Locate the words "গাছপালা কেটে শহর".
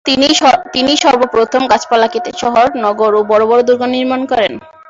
1.71-2.65